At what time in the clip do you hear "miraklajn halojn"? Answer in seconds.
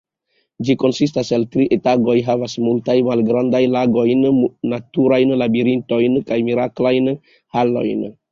6.51-8.03